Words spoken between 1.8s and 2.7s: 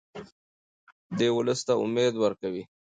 امید ورکوي.